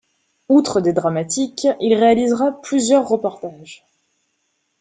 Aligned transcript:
Outre 0.49 0.81
des 0.81 0.93
dramatiques, 0.93 1.67
ils 1.79 1.93
réalisera 1.93 2.59
plusieurs 2.63 3.07
reportages. 3.07 3.85